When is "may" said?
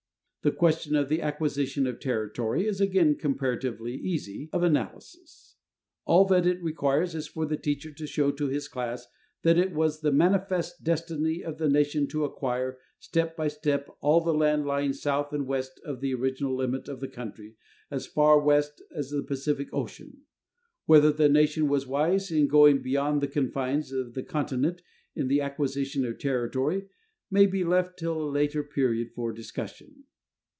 27.29-27.45